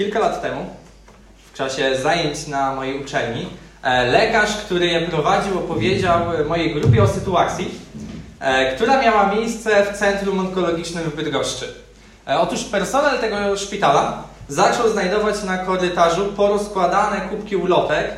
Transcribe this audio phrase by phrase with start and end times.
[0.00, 0.66] Kilka lat temu,
[1.52, 3.46] w czasie zajęć na mojej uczelni,
[3.82, 7.70] e, lekarz, który je prowadził, opowiedział mojej grupie o sytuacji,
[8.40, 11.74] e, która miała miejsce w Centrum Onkologicznym w Bydgoszczy.
[12.28, 18.10] E, otóż personel tego szpitala zaczął znajdować na korytarzu porozkładane kubki ulotek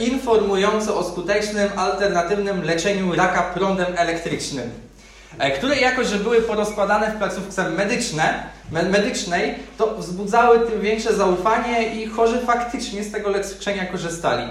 [0.00, 4.85] informujące o skutecznym, alternatywnym leczeniu raka prądem elektrycznym.
[5.38, 11.94] E, które jako, że były porozkładane w placówce medyczne, medycznej, to wzbudzały tym większe zaufanie
[11.94, 14.48] i chorzy faktycznie z tego leczenia korzystali.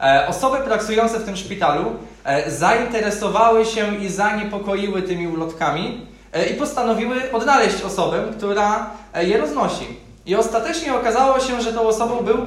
[0.00, 1.92] E, osoby pracujące w tym szpitalu
[2.24, 6.06] e, zainteresowały się i zaniepokoiły tymi ulotkami
[6.50, 8.90] i postanowiły odnaleźć osobę, która
[9.22, 9.86] je roznosi.
[10.26, 12.46] I ostatecznie okazało się, że tą osobą był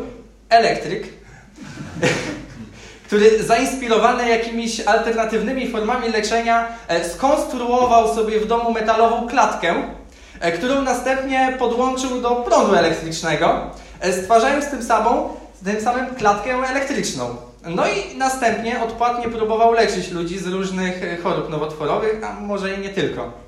[0.49, 1.07] elektryk,
[3.05, 9.73] który zainspirowany jakimiś alternatywnymi formami leczenia e, skonstruował sobie w domu metalową klatkę,
[10.39, 13.59] e, którą następnie podłączył do prądu elektrycznego,
[13.99, 15.29] e, stwarzając tym, samą,
[15.65, 17.35] tym samym klatkę elektryczną.
[17.65, 22.89] No i następnie odpłatnie próbował leczyć ludzi z różnych chorób nowotworowych, a może i nie
[22.89, 23.44] tylko.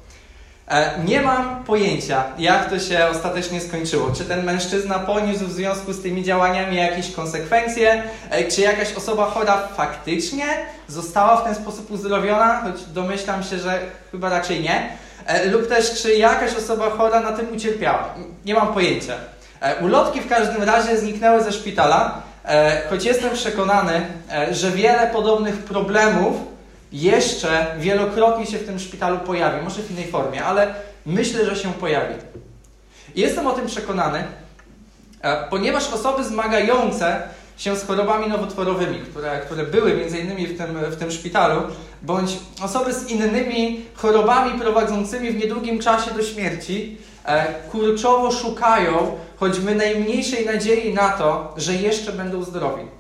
[0.72, 4.12] E, nie mam pojęcia, jak to się ostatecznie skończyło.
[4.12, 9.26] Czy ten mężczyzna poniósł w związku z tymi działaniami jakieś konsekwencje, e, czy jakaś osoba
[9.26, 10.46] chora faktycznie
[10.88, 13.80] została w ten sposób uzdrowiona, choć domyślam się, że
[14.12, 14.90] chyba raczej nie,
[15.26, 18.06] e, lub też czy jakaś osoba chora na tym ucierpiała.
[18.46, 19.14] Nie mam pojęcia.
[19.82, 22.22] Ulotki w każdym razie zniknęły ze szpitala,
[22.90, 24.06] choć jestem przekonany,
[24.52, 26.36] że wiele podobnych problemów
[26.92, 31.74] jeszcze wielokrotnie się w tym szpitalu pojawi, może w innej formie, ale myślę, że się
[31.74, 32.16] pojawi.
[33.16, 34.24] Jestem o tym przekonany,
[35.22, 37.22] e, ponieważ osoby zmagające
[37.58, 41.62] się z chorobami nowotworowymi, które, które były między innymi w tym, w tym szpitalu,
[42.02, 42.32] bądź
[42.64, 50.46] osoby z innymi chorobami prowadzącymi w niedługim czasie do śmierci, e, kurczowo szukają choćby najmniejszej
[50.46, 52.97] nadziei na to, że jeszcze będą zdrowi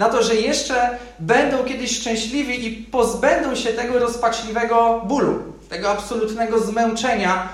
[0.00, 6.60] na to, że jeszcze będą kiedyś szczęśliwi i pozbędą się tego rozpaczliwego bólu, tego absolutnego
[6.60, 7.48] zmęczenia,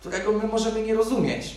[0.00, 1.54] którego my możemy nie rozumieć.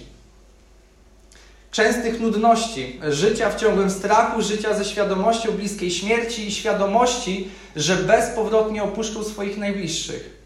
[1.72, 8.84] Częstych nudności, życia w ciągłym strachu, życia ze świadomością bliskiej śmierci i świadomości, że bezpowrotnie
[8.84, 10.38] opuszczą swoich najbliższych.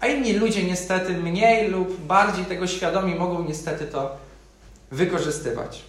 [0.00, 4.16] A inni ludzie niestety mniej lub bardziej tego świadomi mogą niestety to
[4.90, 5.82] wykorzystywać.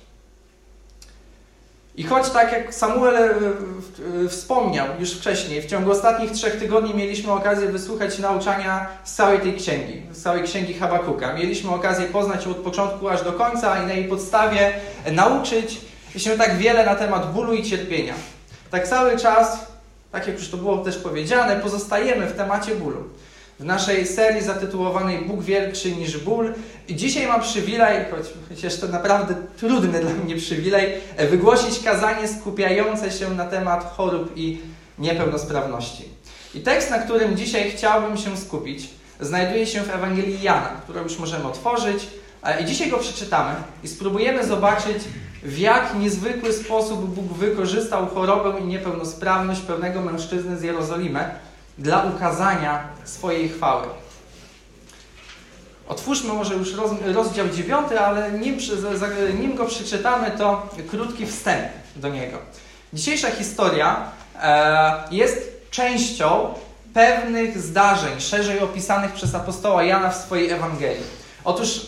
[1.99, 7.31] I choć tak jak Samuel e, wspomniał już wcześniej, w ciągu ostatnich trzech tygodni mieliśmy
[7.31, 11.33] okazję wysłuchać nauczania z całej tej księgi, z całej księgi Habakuka.
[11.33, 14.71] Mieliśmy okazję poznać ją od początku aż do końca i na jej podstawie
[15.11, 15.81] nauczyć
[16.17, 18.13] się tak wiele na temat bólu i cierpienia.
[18.71, 19.67] Tak cały czas,
[20.11, 23.03] tak jak już to było też powiedziane, pozostajemy w temacie bólu
[23.59, 26.53] w naszej serii zatytułowanej Bóg większy niż ból.
[26.87, 30.93] I dzisiaj mam przywilej, choć chociaż to naprawdę trudny dla mnie przywilej,
[31.29, 34.57] wygłosić kazanie skupiające się na temat chorób i
[34.99, 36.03] niepełnosprawności.
[36.55, 41.19] I tekst, na którym dzisiaj chciałbym się skupić, znajduje się w Ewangelii Jana, którą już
[41.19, 42.07] możemy otworzyć.
[42.61, 44.97] I dzisiaj go przeczytamy i spróbujemy zobaczyć,
[45.43, 51.19] w jak niezwykły sposób Bóg wykorzystał chorobę i niepełnosprawność pewnego mężczyzny z Jerozolimy,
[51.79, 53.87] dla ukazania swojej chwały.
[55.87, 58.57] Otwórzmy może już roz, rozdział 9, ale nim,
[59.39, 62.37] nim, go przeczytamy, to krótki wstęp do niego.
[62.93, 66.53] Dzisiejsza historia e, jest częścią
[66.93, 71.03] pewnych zdarzeń, szerzej opisanych przez apostoła Jana w swojej Ewangelii.
[71.43, 71.87] Otóż,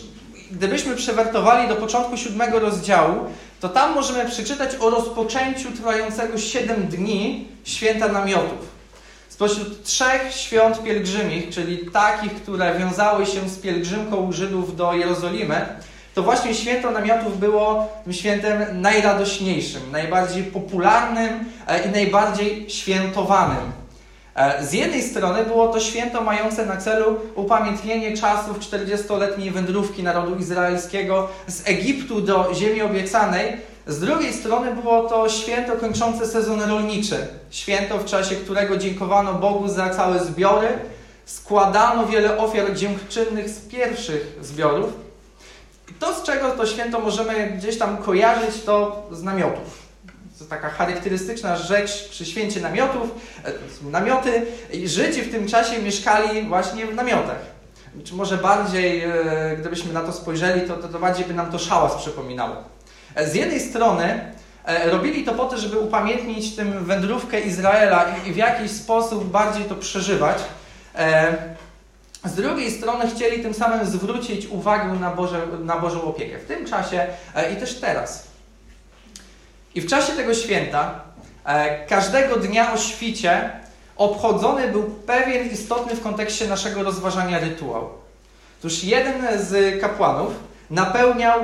[0.50, 3.16] gdybyśmy przewertowali do początku siódmego rozdziału,
[3.60, 8.71] to tam możemy przeczytać o rozpoczęciu trwającego 7 dni święta namiotów.
[9.42, 15.66] Spośród trzech świąt pielgrzymich, czyli takich, które wiązały się z pielgrzymką Żydów do Jerozolimy,
[16.14, 23.72] to właśnie święto namiotów było świętem najradośniejszym, najbardziej popularnym e, i najbardziej świętowanym.
[24.34, 30.36] E, z jednej strony było to święto mające na celu upamiętnienie czasów 40-letniej wędrówki narodu
[30.36, 33.56] izraelskiego z Egiptu do ziemi obiecanej,
[33.86, 37.26] z drugiej strony było to święto kończące sezon rolniczy.
[37.50, 40.68] Święto, w czasie którego dziękowano Bogu za całe zbiory,
[41.26, 44.92] składano wiele ofiar dziękczynnych z pierwszych zbiorów.
[45.98, 49.82] To, z czego to święto możemy gdzieś tam kojarzyć, to z namiotów.
[50.38, 53.10] To taka charakterystyczna rzecz przy święcie namiotów.
[53.44, 54.46] E, namioty
[54.84, 57.52] Żydzi w tym czasie mieszkali właśnie w namiotach.
[58.04, 61.58] Czy może bardziej, e, gdybyśmy na to spojrzeli, to, to, to bardziej by nam to
[61.58, 62.56] szałas przypominało.
[63.14, 64.32] E, z jednej strony
[64.64, 69.64] e, robili to po to, żeby upamiętnić tym wędrówkę Izraela i w jakiś sposób bardziej
[69.64, 70.38] to przeżywać.
[70.94, 71.32] E,
[72.24, 76.38] z drugiej strony chcieli tym samym zwrócić uwagę na, Boże, na Bożą opiekę.
[76.38, 77.06] W tym czasie
[77.52, 78.26] i też teraz.
[79.74, 81.00] I w czasie tego święta,
[81.88, 83.50] każdego dnia o świcie,
[83.96, 87.88] obchodzony był pewien istotny w kontekście naszego rozważania rytuał.
[88.60, 90.32] Otóż jeden z kapłanów
[90.70, 91.40] napełniał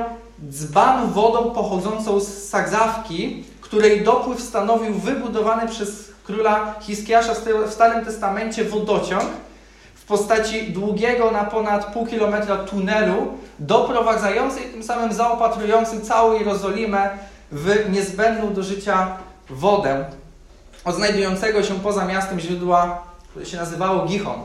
[0.49, 7.33] dzban wodą pochodzącą z sadzawki, której dopływ stanowił wybudowany przez króla Hiskiasza
[7.67, 9.23] w Starym Testamencie wodociąg
[9.95, 13.27] w postaci długiego na ponad pół kilometra tunelu,
[13.59, 17.09] doprowadzający i tym samym zaopatrujący całą Jerozolimę
[17.51, 19.07] w niezbędną do życia
[19.49, 20.05] wodę
[20.85, 24.39] od znajdującego się poza miastem źródła, które się nazywało Gichon.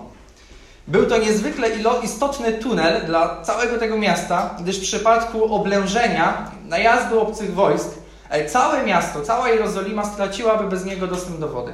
[0.88, 1.68] Był to niezwykle
[2.02, 7.88] istotny tunel dla całego tego miasta, gdyż w przypadku oblężenia, najazdu obcych wojsk,
[8.30, 11.72] e, całe miasto, cała Jerozolima straciłaby bez niego dostęp do wody.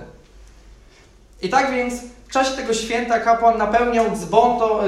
[1.42, 1.94] I tak więc
[2.28, 4.04] w czasie tego święta kapłan napełniał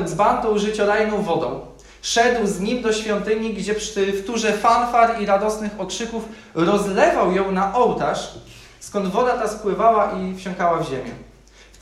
[0.06, 1.60] dzban tą życiodajną wodą.
[2.02, 6.24] Szedł z nim do świątyni, gdzie przy wtórze fanfar i radosnych okrzyków
[6.54, 8.34] rozlewał ją na ołtarz,
[8.80, 11.31] skąd woda ta spływała i wsiąkała w ziemię.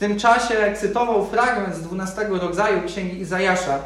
[0.01, 3.79] Tym czasie cytował fragment z 12 rodzaju Księgi Izajasza.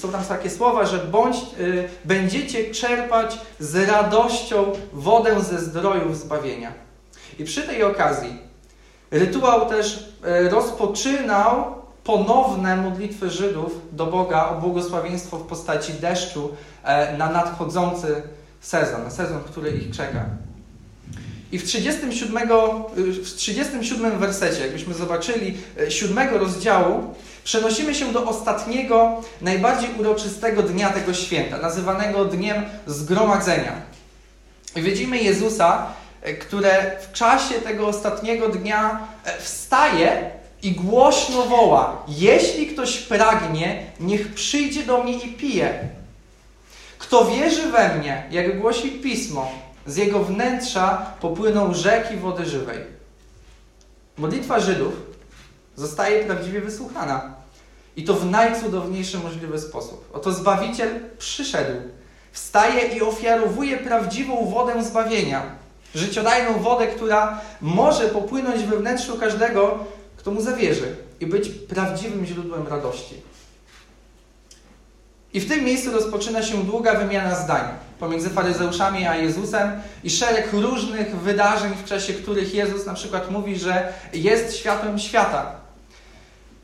[0.00, 6.72] Są tam takie słowa, że bądź, y, będziecie czerpać z radością wodę ze zdrojów zbawienia.
[7.38, 8.38] I przy tej okazji
[9.10, 10.08] rytuał też
[10.46, 11.74] y, rozpoczynał
[12.04, 18.22] ponowne modlitwy Żydów do Boga o błogosławieństwo w postaci deszczu e, na nadchodzący
[18.60, 20.24] sezon, sezon, który ich czeka.
[21.52, 22.48] I w 37,
[22.96, 27.14] w 37 wersecie, jakbyśmy zobaczyli, e, siódmego rozdziału,
[27.44, 33.82] przenosimy się do ostatniego, najbardziej uroczystego dnia tego święta, nazywanego Dniem Zgromadzenia.
[34.76, 35.86] I widzimy Jezusa,
[36.22, 40.30] e, które w czasie tego ostatniego dnia e, wstaje
[40.62, 45.88] i głośno woła: Jeśli ktoś pragnie, niech przyjdzie do mnie i pije.
[46.98, 52.78] Kto wierzy we mnie, jak głosi pismo, z jego wnętrza popłyną rzeki wody żywej.
[54.18, 54.92] Modlitwa Żydów
[55.76, 57.34] zostaje prawdziwie wysłuchana.
[57.96, 60.10] I to w najcudowniejszy możliwy sposób.
[60.12, 61.72] Oto Zbawiciel przyszedł,
[62.32, 65.42] wstaje i ofiarowuje prawdziwą wodę zbawienia.
[65.94, 69.84] Życiodajną wodę, która może popłynąć we wnętrzu każdego,
[70.16, 73.14] kto mu zawierzy i być prawdziwym źródłem radości.
[75.32, 79.70] I w tym miejscu rozpoczyna się długa wymiana zdań pomiędzy faryzeuszami a Jezusem
[80.04, 85.52] i szereg różnych wydarzeń, w czasie których Jezus na przykład mówi, że jest światłem świata.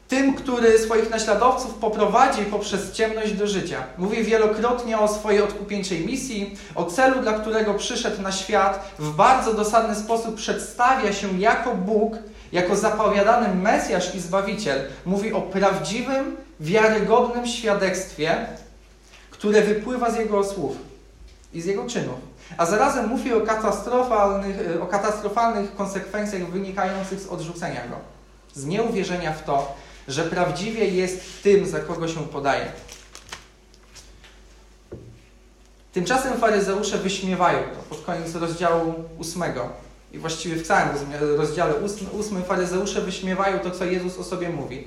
[0.08, 3.82] Tym, który swoich naśladowców poprowadzi poprzez ciemność do życia.
[3.98, 8.92] Mówi wielokrotnie o swojej odkupieńczej misji, o celu, dla którego przyszedł na świat.
[8.98, 12.14] W bardzo dosadny sposób przedstawia się jako Bóg,
[12.52, 14.80] jako zapowiadany Mesjasz i Zbawiciel.
[15.06, 18.46] Mówi o prawdziwym, wiarygodnym świadectwie,
[19.30, 20.93] które wypływa z Jego słów
[21.54, 22.18] i z Jego czynów.
[22.58, 27.96] A zarazem mówi o katastrofalnych, o katastrofalnych konsekwencjach wynikających z odrzucenia Go.
[28.54, 29.74] Z nieuwierzenia w to,
[30.08, 32.66] że prawdziwie jest tym, za kogo się podaje.
[35.92, 39.68] Tymczasem faryzeusze wyśmiewają to pod koniec rozdziału ósmego.
[40.12, 40.88] I właściwie w całym
[41.36, 41.74] rozdziale
[42.12, 44.86] ósmym faryzeusze wyśmiewają to, co Jezus o sobie mówi.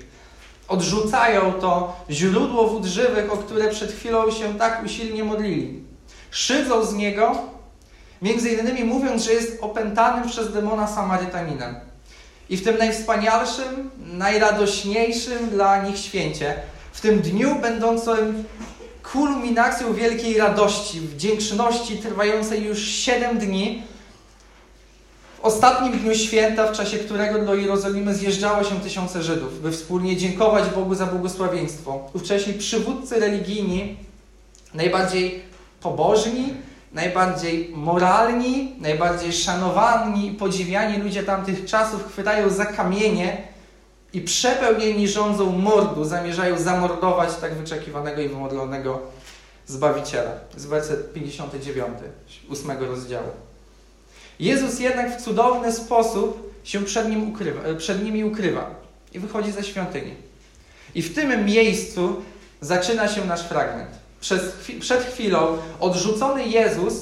[0.68, 5.87] Odrzucają to źródło wód żywych, o które przed chwilą się tak usilnie modlili.
[6.32, 7.36] Szydzą z niego,
[8.22, 11.76] między innymi mówiąc, że jest opętanym przez demona Samarytaninem.
[12.50, 16.56] I w tym najwspanialszym, najradośniejszym dla nich święcie,
[16.92, 18.44] w tym dniu będącym
[19.12, 23.84] kulminacją wielkiej radości, wdzięczności trwającej już siedem dni,
[25.38, 30.18] w ostatnim dniu święta, w czasie którego do Jerozolimy zjeżdżało się tysiące Żydów, by wspólnie
[30.18, 32.10] dziękować Bogu za błogosławieństwo.
[32.14, 33.98] Ówcześni przywódcy religijni,
[34.74, 35.42] najbardziej
[35.82, 36.54] pobożni,
[36.94, 43.38] najbardziej moralni, najbardziej szanowani i podziwiani ludzie tamtych czasów chwytają za kamienie
[44.14, 49.02] i przepełnieni rządzą mordu zamierzają zamordować tak wyczekiwanego i wymodlonego
[49.68, 50.32] Zbawiciela.
[50.58, 51.98] Z werset 59,
[52.50, 53.28] 8 rozdziału.
[54.40, 58.70] Jezus jednak w cudowny sposób się przed, nim ukrywa, e, przed nimi ukrywa
[59.14, 60.16] i wychodzi ze świątyni.
[60.96, 62.22] I w tym miejscu
[62.62, 63.90] zaczyna się nasz fragment.
[64.28, 64.42] Przez,
[64.80, 66.94] przed chwilą odrzucony Jezus,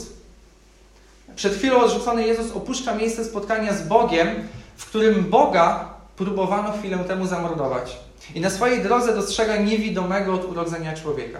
[1.35, 7.27] przed chwilą odrzucony Jezus opuszcza miejsce spotkania z Bogiem, w którym Boga próbowano chwilę temu
[7.27, 7.97] zamordować.
[8.35, 11.39] I na swojej drodze dostrzega niewidomego od urodzenia człowieka.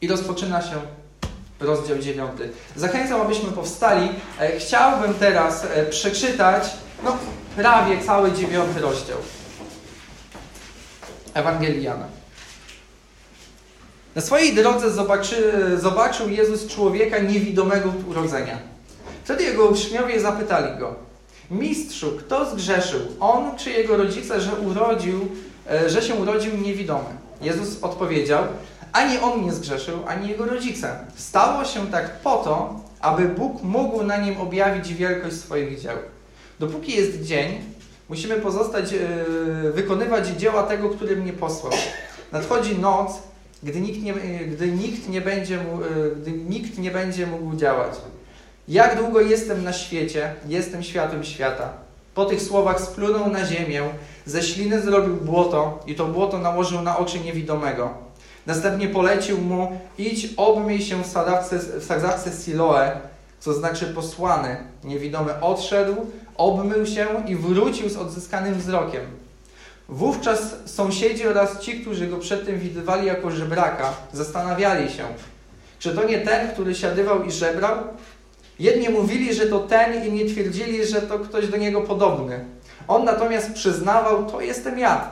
[0.00, 0.76] I rozpoczyna się
[1.60, 2.30] rozdział 9.
[2.76, 4.08] Zachęcam, abyśmy powstali.
[4.40, 6.64] E, chciałbym teraz e, przeczytać
[7.04, 7.16] no,
[7.56, 9.18] prawie cały dziewiąty rozdział.
[11.34, 12.15] Ewangelii Jana.
[14.16, 18.58] Na swojej drodze zobaczy, zobaczył Jezus człowieka niewidomego od urodzenia.
[19.24, 20.94] Wtedy jego uczniowie zapytali go,
[21.50, 25.28] Mistrzu, kto zgrzeszył, on czy jego rodzice, że, urodził,
[25.70, 27.04] e, że się urodził niewidomy?
[27.42, 28.44] Jezus odpowiedział,
[28.92, 30.98] ani on nie zgrzeszył, ani jego rodzice.
[31.16, 35.96] Stało się tak po to, aby Bóg mógł na nim objawić wielkość swoich dzieł.
[36.60, 37.58] Dopóki jest dzień,
[38.08, 41.72] musimy pozostać, yy, wykonywać dzieła tego, który mnie posłał.
[42.32, 43.10] Nadchodzi noc,
[43.62, 44.14] gdy nikt nie,
[44.46, 47.92] gdy nikt nie, będzie, yy, gdy nikt nie będzie mógł działać.
[48.68, 51.72] Jak długo jestem na świecie, jestem światłem świata.
[52.14, 53.82] Po tych słowach splunął na ziemię,
[54.26, 57.90] ze śliny zrobił błoto i to błoto nałożył na oczy niewidomego.
[58.46, 63.00] Następnie polecił mu, idź obmyj się w sadzawce, w sadzawce Siloe,
[63.40, 64.56] co znaczy posłany.
[64.84, 65.94] Niewidomy odszedł,
[66.36, 69.02] obmył się i wrócił z odzyskanym wzrokiem.
[69.88, 75.04] Wówczas sąsiedzi oraz ci, którzy go przedtem widywali jako żebraka, zastanawiali się,
[75.78, 77.76] czy to nie ten, który siadywał i żebrał?
[78.58, 82.44] Jedni mówili, że to ten, inni twierdzili, że to ktoś do niego podobny.
[82.88, 85.10] On natomiast przyznawał, to jestem ja.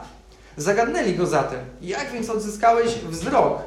[0.57, 3.59] Zagadnęli go zatem, jak więc odzyskałeś wzrok?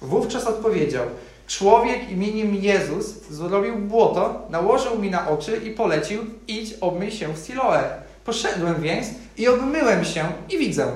[0.00, 1.04] Wówczas odpowiedział,
[1.46, 7.46] człowiek imieniem Jezus zrobił błoto, nałożył mi na oczy i polecił, idź obmyj się w
[7.46, 8.05] Siloe.
[8.26, 9.06] Poszedłem więc
[9.36, 10.92] i obmyłem się i widzę.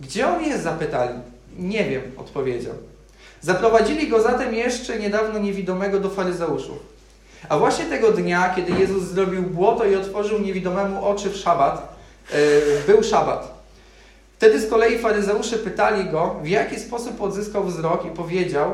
[0.00, 0.62] Gdzie on jest?
[0.62, 1.18] zapytali.
[1.58, 2.74] Nie wiem, odpowiedział.
[3.40, 6.78] Zaprowadzili go zatem jeszcze niedawno niewidomego do faryzeuszów.
[7.48, 11.96] A właśnie tego dnia, kiedy Jezus zrobił błoto i otworzył niewidomemu oczy w szabat,
[12.32, 12.38] yy,
[12.86, 13.60] był szabat.
[14.36, 18.72] Wtedy z kolei faryzeusze pytali go, w jaki sposób odzyskał wzrok i powiedział,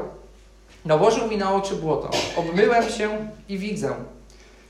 [0.85, 3.95] nałożył mi na oczy błoto, obmyłem się i widzę.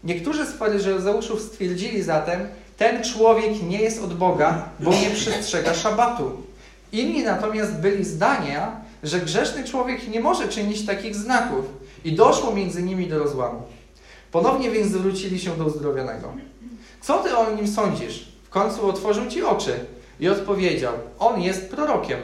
[0.05, 6.42] Niektórzy z faryzeuszów stwierdzili zatem, ten człowiek nie jest od Boga, bo nie przestrzega szabatu.
[6.92, 11.64] Inni natomiast byli zdania, że grzeszny człowiek nie może czynić takich znaków
[12.04, 13.62] i doszło między nimi do rozłamu.
[14.33, 16.33] Ponownie więc zwrócili się do uzdrowionego.
[17.00, 18.28] Co ty o nim sądzisz?
[18.45, 19.73] W końcu otworzył ci oczy
[20.21, 22.18] i odpowiedział: On jest prorokiem.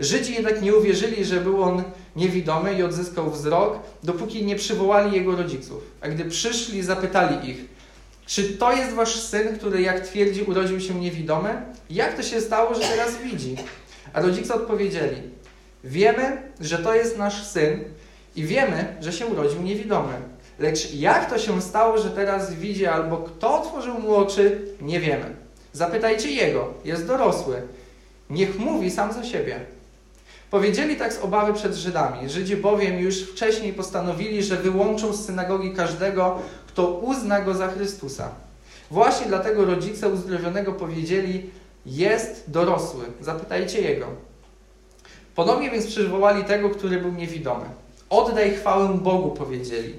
[0.00, 1.82] Żydzi jednak nie uwierzyli, że był on
[2.16, 5.82] niewidomy i odzyskał wzrok, dopóki nie przywołali jego rodziców.
[6.00, 7.64] A gdy przyszli, zapytali ich:
[8.26, 11.62] Czy to jest wasz syn, który, jak twierdzi, urodził się niewidomy?
[11.90, 13.56] Jak to się stało, że teraz widzi?
[14.12, 15.16] A rodzice odpowiedzieli:
[15.84, 17.84] Wiemy, że to jest nasz syn
[18.36, 20.12] i wiemy, że się urodził niewidomy.
[20.58, 25.36] Lecz jak to się stało, że teraz widzi, albo kto otworzył mu oczy, nie wiemy.
[25.72, 27.62] Zapytajcie jego, jest dorosły.
[28.30, 29.60] Niech mówi sam za siebie.
[30.50, 32.30] Powiedzieli tak z obawy przed Żydami.
[32.30, 38.30] Żydzi bowiem już wcześniej postanowili, że wyłączą z synagogi każdego, kto uzna go za Chrystusa.
[38.90, 41.50] Właśnie dlatego rodzice uzdrowionego powiedzieli:
[41.86, 44.06] Jest dorosły, zapytajcie jego.
[45.34, 47.64] Ponownie więc przywołali tego, który był niewidomy.
[48.10, 49.94] Oddaj chwałę Bogu, powiedzieli.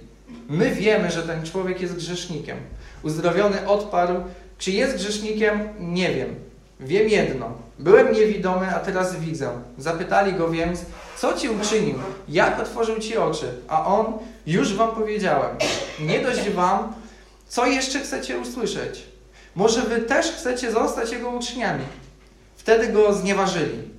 [0.50, 2.58] My wiemy, że ten człowiek jest grzesznikiem.
[3.03, 4.15] Uzdrowiony odparł:
[4.58, 5.60] Czy jest grzesznikiem?
[5.80, 6.36] Nie wiem.
[6.83, 7.51] Wiem jedno.
[7.79, 9.49] Byłem niewidomy, a teraz widzę.
[9.77, 10.79] Zapytali go więc,
[11.17, 11.95] co ci uczynił?
[12.29, 13.53] Jak otworzył ci oczy?
[13.67, 15.55] A on, już wam powiedziałem.
[15.99, 16.93] Nie dość wam,
[17.47, 19.03] co jeszcze chcecie usłyszeć?
[19.55, 21.83] Może wy też chcecie zostać jego uczniami?
[22.55, 23.89] Wtedy go znieważyli.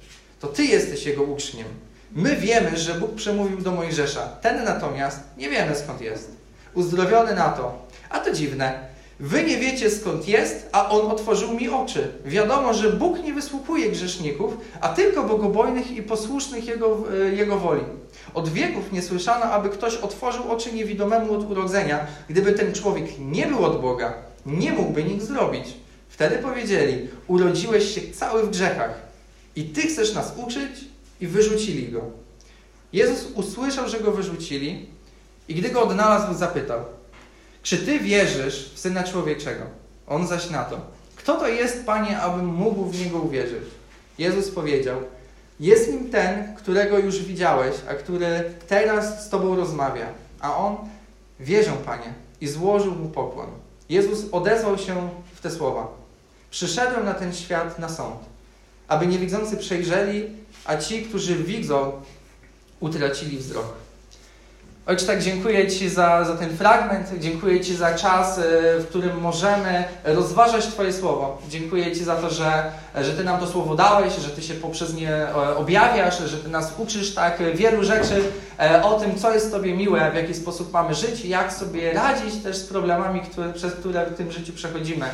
[0.41, 1.67] To ty jesteś jego uczniem.
[2.13, 4.21] My wiemy, że Bóg przemówił do Mojżesza.
[4.21, 6.31] Ten natomiast nie wiemy skąd jest.
[6.75, 7.87] Uzdrowiony na to.
[8.11, 8.94] A to dziwne.
[9.25, 12.13] Wy nie wiecie skąd jest, a On otworzył mi oczy.
[12.25, 17.83] Wiadomo, że Bóg nie wysłupuje grzeszników, a tylko bogobojnych i posłusznych Jego, e, Jego woli.
[18.35, 22.07] Od wieków nie słyszano, aby ktoś otworzył oczy niewidomemu od urodzenia.
[22.29, 24.15] Gdyby ten człowiek nie był od Boga,
[24.47, 25.67] nie mógłby nic zrobić.
[26.09, 28.91] Wtedy powiedzieli, urodziłeś się cały w grzechach
[29.57, 30.85] i Ty chcesz nas uczyć?
[31.21, 32.01] I wyrzucili go.
[32.93, 34.87] Jezus usłyszał, że go wyrzucili
[35.49, 36.81] i gdy go odnalazł, zapytał,
[37.65, 39.63] czy Ty wierzysz w Syna Człowieczego?
[40.07, 40.81] On zaś na to.
[41.17, 43.65] Kto to jest, Panie, abym mógł w Niego uwierzyć?
[44.19, 45.01] Jezus powiedział,
[45.61, 50.07] jest nim ten, którego już widziałeś, a który teraz z Tobą rozmawia.
[50.41, 50.77] A on,
[51.41, 53.47] wierzę, Panie, i złożył mu pokłon.
[53.89, 55.89] Jezus odezwał się w te słowa.
[56.51, 58.21] Przyszedłem na ten świat na sąd,
[58.89, 60.31] aby niewidzący przejrzeli,
[60.65, 61.93] a ci, którzy widzą,
[62.81, 63.84] utracili wzrok.
[64.87, 68.43] Ojcze, tak dziękuję Ci za, za ten fragment, dziękuję Ci za czas, e,
[68.79, 71.43] w którym możemy rozważać Twoje słowo.
[71.49, 74.95] Dziękuję Ci za to, że, że Ty nam to słowo dałeś, że Ty się poprzez
[74.95, 78.23] nie e, objawiasz, że Ty nas uczysz tak wielu rzeczy
[78.61, 82.43] e, o tym, co jest Tobie miłe, w jaki sposób mamy żyć, jak sobie radzić
[82.43, 85.07] też z problemami, które, przez które w tym życiu przechodzimy.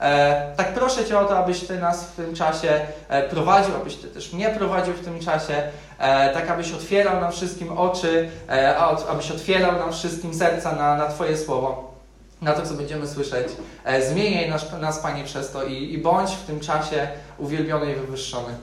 [0.00, 3.96] E, tak proszę Cię o to, abyś Ty nas w tym czasie e, prowadził, abyś
[3.96, 5.62] Ty też mnie prowadził w tym czasie,
[5.98, 8.30] e, tak abyś otwierał nam wszystkim oczy,
[9.08, 11.94] abyś otwierał nam wszystkim serca na, na Twoje słowo,
[12.42, 13.48] na to, co będziemy słyszeć.
[14.10, 18.54] Zmieniaj nas, nas, Panie, przez to i, i bądź w tym czasie uwielbiony i wywyższony.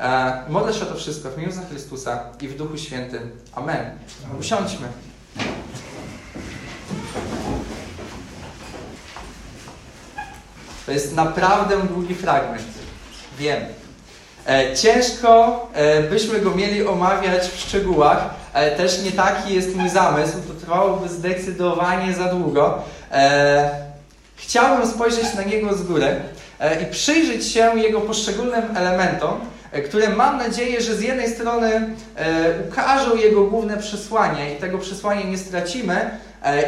[0.00, 3.30] E, modlę się o to wszystko w imieniu Chrystusa i w Duchu Świętym.
[3.54, 3.90] Amen.
[4.40, 4.88] Usiądźmy.
[10.90, 12.62] To jest naprawdę długi fragment.
[13.38, 13.60] Wiem.
[14.46, 18.30] E, ciężko e, byśmy go mieli omawiać w szczegółach,
[18.76, 20.32] też nie taki jest mój zamysł.
[20.32, 22.82] To trwałoby zdecydowanie za długo.
[23.12, 23.70] E,
[24.36, 26.20] chciałbym spojrzeć na niego z góry
[26.82, 29.40] i przyjrzeć się jego poszczególnym elementom,
[29.88, 31.96] które mam nadzieję, że z jednej strony
[32.68, 36.10] ukażą jego główne przesłanie i tego przesłania nie stracimy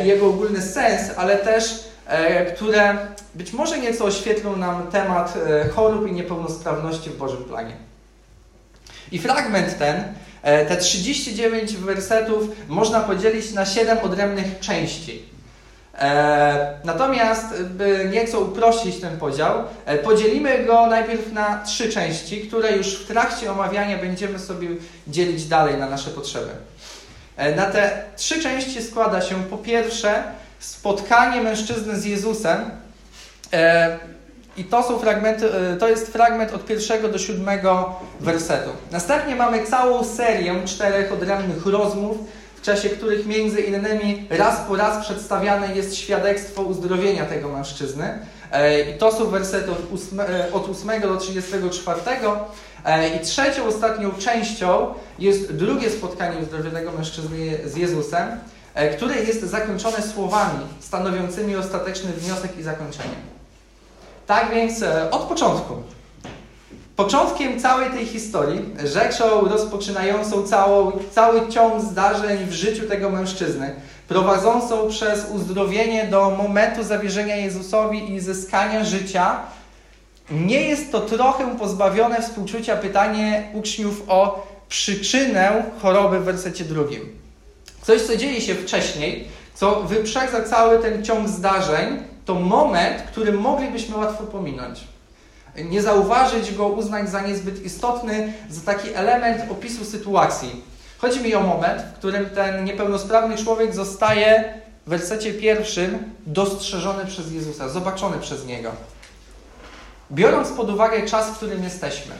[0.04, 1.91] i jego ogólny sens, ale też
[2.54, 2.96] które
[3.34, 7.76] być może nieco oświetlą nam temat e, chorób i niepełnosprawności w Bożym planie.
[9.12, 10.04] I fragment ten,
[10.42, 15.32] e, te 39 wersetów, można podzielić na 7 odrębnych części.
[16.84, 19.64] Natomiast, by nieco uprościć ten podział,
[20.04, 24.68] podzielimy go najpierw na trzy części, które już w trakcie omawiania będziemy sobie
[25.08, 26.50] dzielić dalej na nasze potrzeby.
[27.56, 30.22] Na te trzy części składa się po pierwsze
[30.62, 32.70] spotkanie mężczyzny z Jezusem.
[33.52, 33.98] E,
[34.56, 38.70] I to są fragmenty, e, to jest fragment od pierwszego do siódmego wersetu.
[38.90, 42.16] Następnie mamy całą serię czterech odrębnych rozmów,
[42.56, 48.18] w czasie których między innymi raz po raz przedstawiane jest świadectwo uzdrowienia tego mężczyzny.
[48.52, 50.20] E, I to są wersety od 8,
[50.52, 52.00] od 8 do 34.
[53.16, 58.28] I trzecią, ostatnią częścią jest drugie spotkanie uzdrowionego mężczyzny z Jezusem.
[58.74, 63.14] E, które jest zakończone słowami stanowiącymi ostateczny wniosek i zakończenie.
[64.26, 65.74] Tak więc e, od początku.
[66.96, 73.74] Początkiem całej tej historii, rzeczą rozpoczynającą całą, cały ciąg zdarzeń w życiu tego mężczyzny,
[74.08, 79.40] prowadzącą przez uzdrowienie do momentu zawierzenia Jezusowi i zyskania życia,
[80.30, 87.21] nie jest to trochę pozbawione współczucia pytanie uczniów o przyczynę choroby w wersecie drugim.
[87.82, 93.96] Coś, co dzieje się wcześniej, co wyprzedza cały ten ciąg zdarzeń, to moment, który moglibyśmy
[93.96, 94.80] łatwo pominąć.
[95.56, 100.62] Nie zauważyć go, uznać za niezbyt istotny, za taki element opisu sytuacji.
[100.98, 104.54] Chodzi mi o moment, w którym ten niepełnosprawny człowiek zostaje
[104.86, 108.70] w wersecie pierwszym dostrzeżony przez Jezusa, zobaczony przez Niego.
[110.12, 112.14] Biorąc pod uwagę czas, w którym jesteśmy,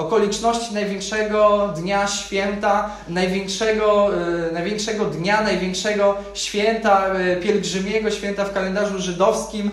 [0.00, 4.10] okoliczności największego dnia święta, największego,
[4.46, 9.70] yy, największego dnia, największego święta yy, pielgrzymiego, święta w kalendarzu żydowskim.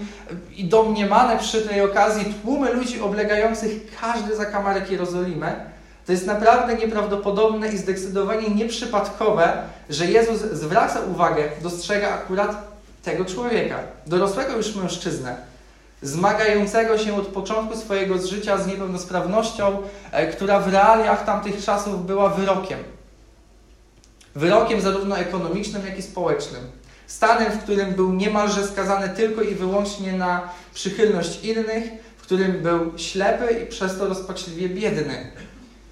[0.55, 5.55] I domniemane przy tej okazji tłumy ludzi oblegających każdy zakamarek Jerozolimę,
[6.05, 9.53] to jest naprawdę nieprawdopodobne i zdecydowanie nieprzypadkowe,
[9.89, 12.67] że Jezus zwraca uwagę, dostrzega akurat
[13.03, 13.75] tego człowieka,
[14.07, 15.35] dorosłego już mężczyznę,
[16.01, 19.81] zmagającego się od początku swojego życia z niepełnosprawnością,
[20.11, 22.79] e, która w realiach tamtych czasów była wyrokiem.
[24.35, 26.61] Wyrokiem zarówno ekonomicznym, jak i społecznym.
[27.07, 31.83] Stanem, w którym był niemalże skazany tylko i wyłącznie na przychylność innych,
[32.17, 35.31] w którym był ślepy i przez to rozpaczliwie biedny.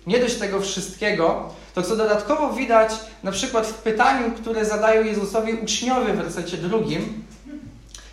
[0.08, 2.92] Nie dość tego wszystkiego, to co dodatkowo widać
[3.24, 7.24] na przykład w pytaniu, które zadają Jezusowi uczniowie w wersecie drugim,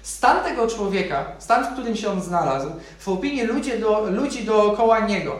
[0.03, 5.01] Stan tego człowieka, stan, w którym się on znalazł, w opinii ludzi, do, ludzi dookoła
[5.01, 5.39] niego,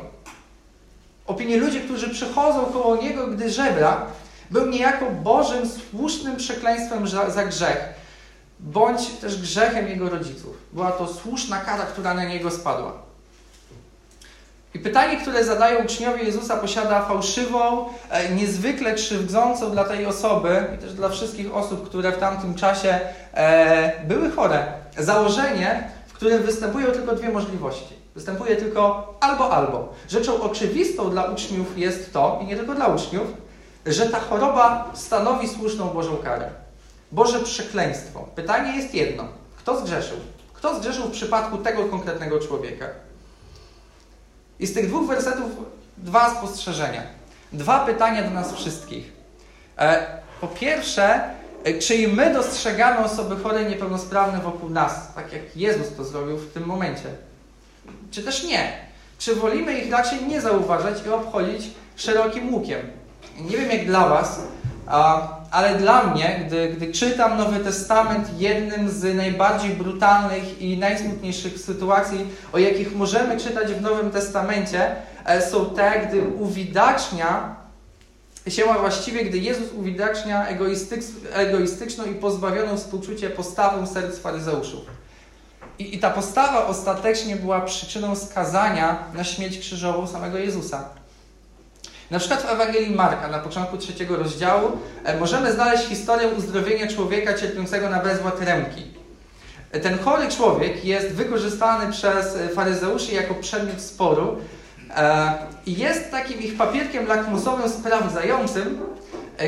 [1.27, 4.07] opinii ludzi, którzy przychodzą koło niego, gdy żebra,
[4.51, 7.95] był niejako Bożym, słusznym przekleństwem za, za grzech,
[8.61, 10.57] bądź też grzechem jego rodziców.
[10.73, 13.12] Była to słuszna kara, która na niego spadła.
[14.75, 20.79] I pytanie, które zadają uczniowie Jezusa, posiada fałszywą, e, niezwykle krzywdzącą dla tej osoby i
[20.79, 23.01] też dla wszystkich osób, które w tamtym czasie
[23.35, 24.67] e, były chore,
[24.99, 27.95] założenie, w którym występują tylko dwie możliwości.
[28.15, 29.95] Występuje tylko albo albo.
[30.09, 33.27] Rzeczą oczywistą dla uczniów jest to, i nie tylko dla uczniów,
[33.87, 36.51] że ta choroba stanowi słuszną Bożą karę.
[37.13, 38.29] Boże przekleństwo.
[38.35, 39.25] Pytanie jest jedno.
[39.57, 40.17] Kto zgrzeszył?
[40.55, 42.87] Kto zgrzeszył w przypadku tego konkretnego człowieka?
[44.63, 45.51] I z tych dwóch wersetów
[45.99, 47.03] dwa spostrzeżenia.
[47.53, 49.13] Dwa pytania do nas wszystkich.
[49.79, 50.07] E,
[50.41, 51.21] po pierwsze,
[51.65, 56.05] e, czy i my dostrzegamy osoby chore i niepełnosprawne wokół nas, tak jak Jezus to
[56.05, 57.05] zrobił w tym momencie?
[58.11, 58.73] Czy też nie?
[59.19, 62.81] Czy wolimy ich raczej nie zauważać i obchodzić szerokim łukiem?
[63.41, 64.41] Nie wiem jak dla Was,
[65.53, 72.27] ale dla mnie, gdy, gdy czytam Nowy Testament, jednym z najbardziej brutalnych i najsmutniejszych sytuacji,
[72.53, 77.57] o jakich możemy czytać w Nowym Testamencie, e, są te, gdy uwidacznia
[78.49, 80.47] się, a właściwie gdy Jezus uwidacznia
[81.33, 84.81] egoistyczną i pozbawioną współczucia postawę serc faryzeuszów.
[85.79, 91.02] I, I ta postawa ostatecznie była przyczyną skazania na śmierć krzyżową samego Jezusa.
[92.13, 94.71] Na przykład w Ewangelii Marka, na początku trzeciego rozdziału,
[95.05, 98.83] e, możemy znaleźć historię uzdrowienia człowieka cierpiącego na bezwład ręki.
[99.71, 104.37] E, ten chory człowiek jest wykorzystany przez e, faryzeuszy jako przedmiot sporu
[105.67, 108.81] i jest takim ich papierkiem lakmusowym sprawdzającym,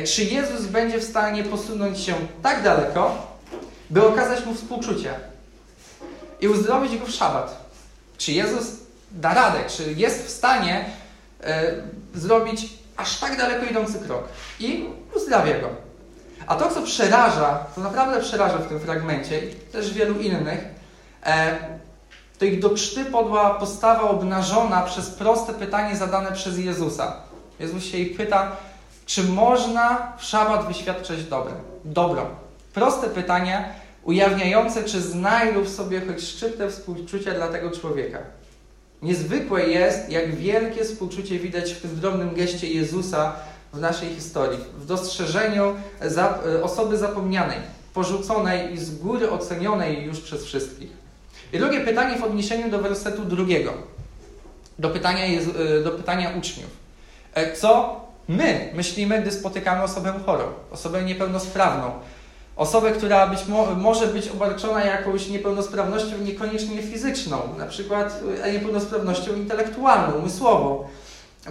[0.06, 3.26] czy Jezus będzie w stanie posunąć się tak daleko,
[3.90, 5.14] by okazać mu współczucie
[6.40, 7.70] i uzdrowić go w szabat.
[8.18, 8.64] Czy Jezus
[9.12, 10.84] da radę, czy jest w stanie
[12.14, 14.24] zrobić aż tak daleko idący krok
[14.60, 15.68] i uzdrawia go.
[16.46, 20.64] A to, co przeraża, to naprawdę przeraża w tym fragmencie i też wielu innych,
[21.26, 21.56] e,
[22.38, 27.16] to ich do krzty podła postawa obnażona przez proste pytanie zadane przez Jezusa.
[27.60, 28.56] Jezus się jej pyta,
[29.06, 31.52] czy można w szabat wyświadczać dobre?
[31.84, 32.26] dobro?
[32.74, 38.18] Proste pytanie, ujawniające, czy znajdą w sobie choć szczyptę współczucia dla tego człowieka.
[39.04, 43.36] Niezwykłe jest, jak wielkie współczucie widać w tym drobnym geście Jezusa
[43.72, 47.58] w naszej historii, w dostrzeżeniu za, osoby zapomnianej,
[47.94, 50.90] porzuconej i z góry ocenionej już przez wszystkich.
[51.52, 53.72] I drugie pytanie w odniesieniu do wersetu drugiego,
[54.78, 55.50] do pytania, Jezu,
[55.84, 56.70] do pytania uczniów.
[57.34, 61.92] E, co my myślimy, gdy spotykamy osobę chorą, osobę niepełnosprawną,
[62.56, 69.34] Osobę, która być mo może być obarczona jakąś niepełnosprawnością niekoniecznie fizyczną, na przykład e, niepełnosprawnością
[69.34, 70.84] intelektualną, umysłową.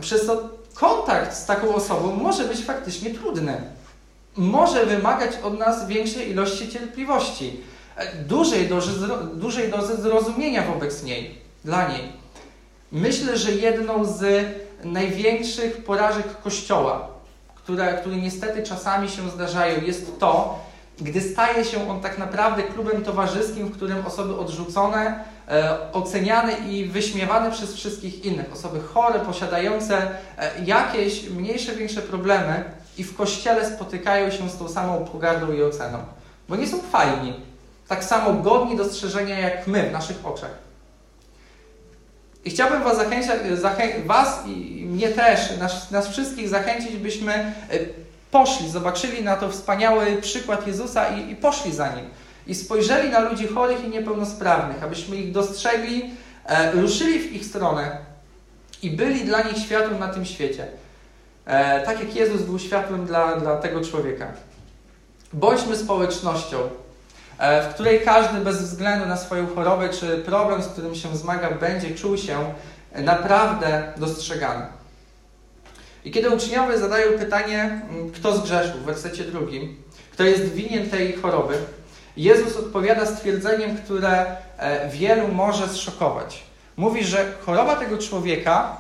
[0.02, 3.62] Przez to kontakt z taką osobą może być faktycznie trudny.
[4.38, 7.60] Może wymagać od nas większej ilości cierpliwości,
[7.96, 8.92] e, dużej dozy,
[9.34, 11.36] dużej dozy zrozumienia wobec niej,
[11.66, 12.24] dla niej.
[12.92, 14.46] Myślę, że jedną z
[14.84, 17.08] największych porażek Kościoła,
[17.56, 20.63] które, które niestety czasami się zdarzają, jest to,
[21.02, 26.86] gdy staje się on tak naprawdę klubem towarzyskim, w którym osoby odrzucone, e, oceniane i
[26.86, 29.98] wyśmiewane przez wszystkich innych, osoby chore, posiadające
[30.38, 32.64] e, jakieś mniejsze, większe problemy
[32.98, 35.98] i w kościele spotykają się z tą samą pogardą i oceną.
[36.50, 37.34] Bo nie są fajni,
[37.88, 40.64] tak samo godni dostrzeżenia jak my w naszych oczach.
[42.46, 47.54] I chciałbym Was zachęcić, zachę Was i mnie też, nas, nas wszystkich zachęcić, byśmy e,
[48.34, 52.06] poszli, zobaczyli na to wspaniały przykład Jezusa i, i poszli za nim.
[52.48, 56.12] I spojrzeli na ludzi chorych i niepełnosprawnych, abyśmy ich dostrzegli,
[56.46, 57.98] e, ruszyli w ich stronę
[58.82, 60.68] i byli dla nich światłem na tym świecie.
[61.46, 64.28] E, tak jak Jezus był światłem dla, dla tego człowieka.
[65.34, 66.58] Bądźmy społecznością,
[67.38, 71.52] e, w której każdy bez względu na swoją chorobę czy problem, z którym się zmaga,
[71.52, 72.54] będzie czuł się
[72.96, 74.66] naprawdę dostrzegany.
[76.06, 79.76] I kiedy uczniowie zadają pytanie, mm, kto zgrzeszył w wersecie drugim,
[80.12, 81.58] kto jest winien tej choroby,
[82.18, 84.26] Jezus odpowiada stwierdzeniem, które
[84.58, 86.44] e, wielu może zszokować.
[86.78, 88.78] Mówi, że choroba tego człowieka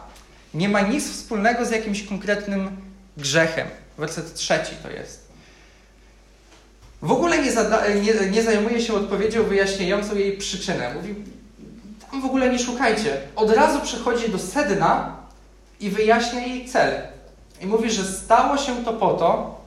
[0.54, 2.78] nie ma nic wspólnego z jakimś konkretnym
[3.18, 3.68] grzechem.
[3.98, 5.24] Werset trzeci to jest.
[7.02, 7.52] W ogóle nie,
[8.02, 10.94] nie, nie zajmuje się odpowiedzią wyjaśniającą jej przyczynę.
[10.94, 11.16] Mówi,
[12.12, 13.18] tam w ogóle nie szukajcie.
[13.36, 15.16] Od razu przechodzi do sedna
[15.80, 17.13] i wyjaśnia jej cel.
[17.62, 19.62] I mówi, że stało się to po to,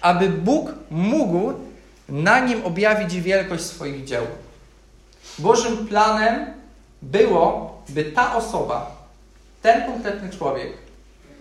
[0.00, 1.52] aby Bóg mógł
[2.08, 4.26] na nim objawić wielkość swoich dzieł.
[5.38, 6.46] Bożym planem
[7.02, 8.96] było, by ta osoba,
[9.62, 10.72] ten konkretny człowiek,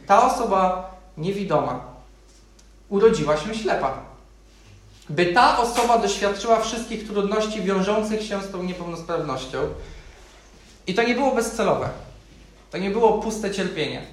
[0.08, 1.86] ta osoba niewidoma,
[2.89, 3.97] urodziła się ślepa.
[5.10, 9.58] By ta osoba doświadczyła wszystkich trudności wiążących się z tą niepełnosprawnością.
[10.88, 11.89] I to nie było bezcelowe.
[12.71, 14.06] To nie było puste cierpienie.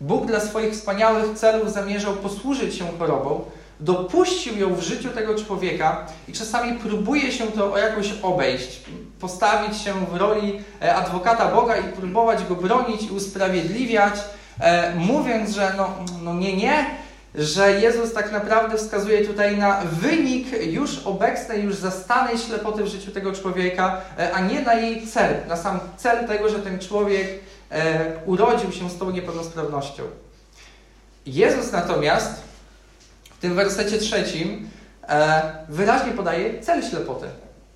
[0.00, 3.44] Bóg dla swoich wspaniałych celów zamierzał posłużyć się chorobą,
[3.80, 8.80] dopuścił ją w życiu tego człowieka i czasami próbuje się to jakoś obejść,
[9.20, 14.14] postawić się w roli e, adwokata Boga i próbować go bronić i usprawiedliwiać,
[14.60, 15.88] e, mówiąc, że no,
[16.22, 16.86] no nie, nie,
[17.34, 23.10] że Jezus tak naprawdę wskazuje tutaj na wynik już obecnej, już zastanej ślepoty w życiu
[23.10, 27.28] tego człowieka, e, a nie na jej cel, na sam cel tego, że ten człowiek
[28.26, 30.02] urodził się z tą niepełnosprawnością.
[31.26, 32.42] Jezus natomiast
[33.24, 34.68] w tym wersecie trzecim
[35.08, 37.26] e, wyraźnie podaje cel ślepoty.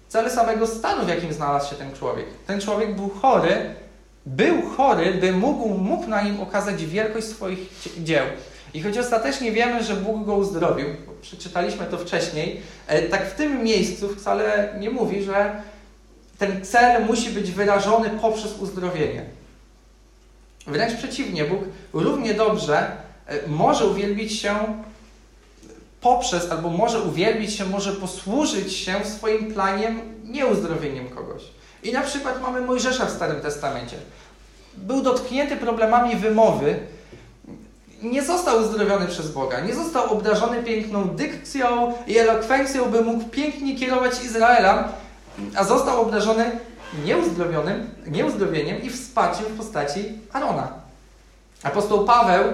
[0.08, 2.26] Cel samego stanu, w jakim znalazł się ten człowiek.
[2.46, 3.74] Ten człowiek był chory,
[4.26, 7.58] był chory, by mógł, mógł na nim okazać wielkość swoich
[7.98, 8.26] dzieł.
[8.74, 10.86] I choć ostatecznie wiemy, że Bóg go uzdrowił,
[11.22, 15.62] przeczytaliśmy to wcześniej, e, tak w tym miejscu wcale nie mówi, że
[16.38, 19.24] ten cel musi być wyrażony poprzez uzdrowienie.
[20.66, 21.60] Wręcz przeciwnie, Bóg
[21.92, 22.96] równie dobrze
[23.26, 24.54] e, może uwielbić się
[26.00, 31.42] poprzez, albo może uwielbić się, może posłużyć się swoim planie nieuzdrowieniem kogoś.
[31.82, 33.96] I na przykład mamy Mojżesza w Starym Testamencie.
[34.76, 36.78] Był dotknięty problemami wymowy,
[38.02, 43.76] nie został uzdrowiony przez Boga, nie został obdarzony piękną dykcją i elokwencją, by mógł pięknie
[43.76, 44.84] kierować Izraelem,
[45.56, 46.50] a został obdarzony
[47.04, 50.72] nieuzdrowionym, nieuzdrowieniem i wsparciem w postaci Arona.
[51.62, 52.44] Apostoł Paweł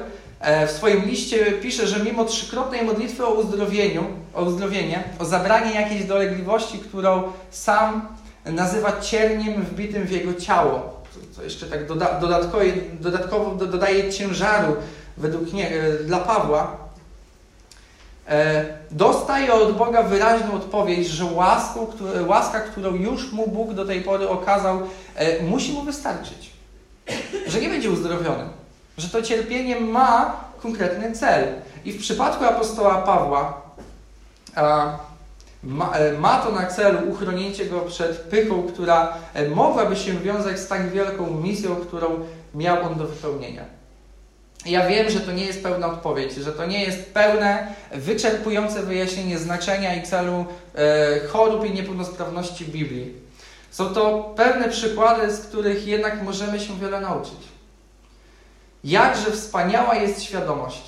[0.40, 5.80] e, w swoim liście pisze, że mimo trzykrotnej modlitwy o uzdrowieniu, o uzdrowienie, o zabranie
[5.80, 8.08] jakiejś dolegliwości, którą sam
[8.44, 11.02] nazywa cierniem wbitym w jego ciało,
[11.36, 12.64] co jeszcze tak doda dodatkowo,
[13.00, 14.76] dodatkowo dodaje ciężaru
[15.16, 16.79] według nie, e, dla Pawła,
[18.90, 21.86] dostaje od Boga wyraźną odpowiedź, że łaską,
[22.26, 24.80] łaska, którą już mu Bóg do tej pory okazał,
[25.14, 26.50] e, musi mu wystarczyć.
[27.46, 28.44] Że nie będzie uzdrowiony.
[28.98, 31.44] Że to cierpienie ma konkretny cel.
[31.84, 33.62] I w przypadku apostoła Pawła
[35.62, 39.14] ma, ma to na celu uchronięcie go przed pychą, która
[39.54, 42.08] mogłaby się wiązać z tak wielką misją, którą
[42.54, 43.79] miał on do wypełnienia.
[44.66, 49.38] Ja wiem, że to nie jest pełna odpowiedź, że to nie jest pełne, wyczerpujące wyjaśnienie
[49.38, 50.44] znaczenia i celu
[50.74, 53.14] e, chorób i niepełnosprawności Biblii.
[53.70, 57.38] Są to pewne przykłady, z których jednak możemy się wiele nauczyć.
[58.84, 60.82] Jakże wspaniała jest świadomość,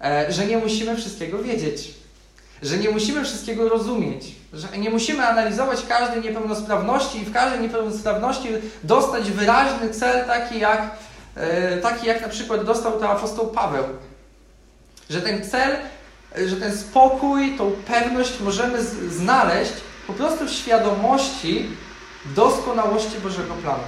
[0.00, 1.94] e, że nie musimy wszystkiego wiedzieć,
[2.62, 8.48] że nie musimy wszystkiego rozumieć, że nie musimy analizować każdej niepełnosprawności i w każdej niepełnosprawności
[8.84, 10.90] dostać wyraźny cel taki jak
[11.82, 13.84] taki jak na przykład dostał to apostoł Paweł.
[15.10, 15.76] Że ten cel,
[16.46, 19.72] że ten spokój, tą pewność możemy znaleźć
[20.06, 21.68] po prostu w świadomości
[22.24, 23.82] doskonałości Bożego planu.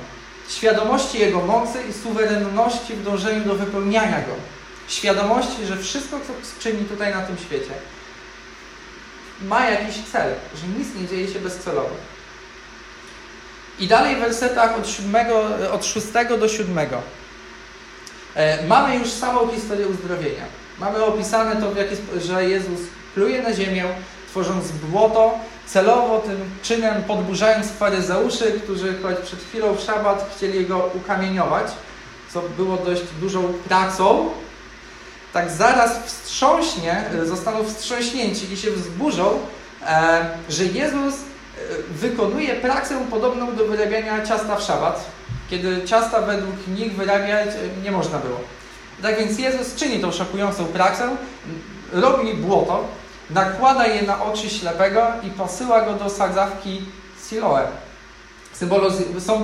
[0.48, 4.32] Świadomości Jego mocy i suwerenności w dążeniu do wypełniania Go.
[4.88, 7.70] Świadomości, że wszystko, co czyni tutaj na tym świecie,
[9.42, 11.96] ma jakiś cel, że nic nie dzieje się bezcelowo.
[13.78, 15.26] I dalej w wersetach od, 7,
[15.72, 16.06] od 6
[16.40, 16.78] do 7.
[18.38, 20.44] E, mamy już samą historię uzdrowienia.
[20.78, 21.72] Mamy opisane to,
[22.20, 22.80] że Jezus
[23.14, 23.84] pluje na ziemię,
[24.28, 30.90] tworząc błoto, celowo tym czynem podburzając faryzeuszy, którzy choć przed chwilą w szabat chcieli go
[30.94, 31.66] ukamieniować,
[32.32, 34.30] co było dość dużą pracą,
[35.32, 39.38] tak zaraz wstrząśnie, zostaną wstrząśnięci i się wzburzą,
[39.86, 41.18] e, że Jezus e,
[41.90, 45.17] wykonuje pracę podobną do wyrabiania ciasta w szabat,
[45.50, 48.40] kiedy ciasta według nich wyrabiać e, nie można było.
[49.02, 51.16] Tak więc Jezus czyni tą szokującą praksę,
[51.92, 52.84] robi błoto,
[53.30, 56.82] nakłada je na oczy ślepego i posyła go do sadzawki
[57.28, 57.68] Siloe,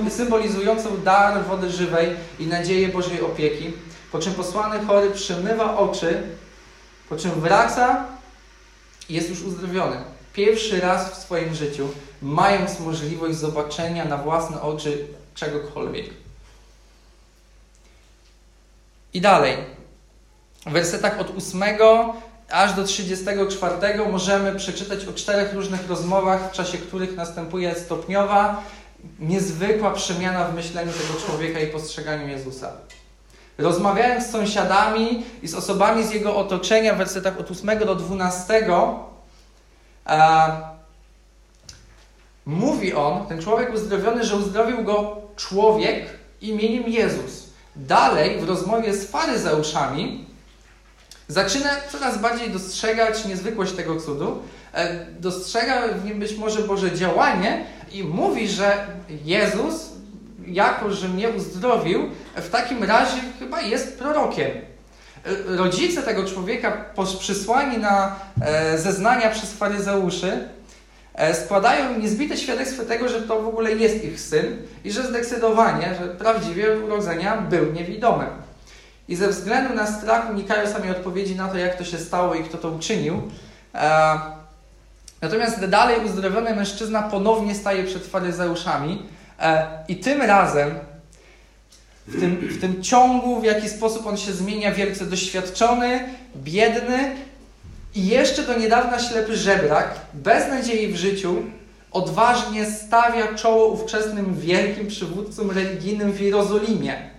[0.09, 3.73] symbolizującą dar wody żywej i nadzieję Bożej opieki,
[4.11, 6.23] po czym posłany chory przemywa oczy,
[7.09, 8.05] po czym wraca
[9.09, 9.95] i jest już uzdrowiony.
[10.33, 11.89] Pierwszy raz w swoim życiu,
[12.21, 16.05] mając możliwość zobaczenia na własne oczy czegokolwiek.
[19.13, 19.57] I dalej.
[20.65, 21.63] W wersetach od 8
[22.51, 28.63] aż do 34 możemy przeczytać o czterech różnych rozmowach, w czasie których następuje stopniowa,
[29.19, 32.71] niezwykła przemiana w myśleniu tego człowieka i postrzeganiu Jezusa.
[33.57, 38.67] Rozmawiając z sąsiadami i z osobami z jego otoczenia w wersetach od 8 do 12,
[42.45, 46.05] Mówi on, ten człowiek uzdrowiony, że uzdrowił go człowiek
[46.41, 47.45] imieniem Jezus.
[47.75, 50.25] Dalej, w rozmowie z faryzeuszami,
[51.27, 54.43] zaczyna coraz bardziej dostrzegać niezwykłość tego cudu,
[54.73, 58.87] e, dostrzega w nim być może Boże działanie i mówi, że
[59.25, 59.73] Jezus,
[60.47, 64.51] jako że mnie uzdrowił, w takim razie chyba jest prorokiem.
[65.25, 66.85] E, rodzice tego człowieka,
[67.19, 70.49] przysłani na e, zeznania przez faryzeuszy,
[71.33, 76.07] składają niezbite świadectwo tego, że to w ogóle jest ich syn i że zdecydowanie, że
[76.07, 78.25] prawdziwie urodzenia był niewidomy.
[79.07, 82.43] I ze względu na strach unikają sami odpowiedzi na to, jak to się stało i
[82.43, 83.21] kto to uczynił.
[83.75, 84.19] E,
[85.21, 89.05] natomiast dalej uzdrowiony mężczyzna ponownie staje przed faryzeuszami
[89.39, 90.71] e, i tym razem
[92.07, 97.15] w tym, w tym ciągu, w jaki sposób on się zmienia, wielce doświadczony, biedny,
[97.95, 101.35] i jeszcze do niedawna ślepy żebrak, bez nadziei w życiu,
[101.91, 107.15] odważnie stawia czoło ówczesnym wielkim przywódcom religijnym w Jerozolimie.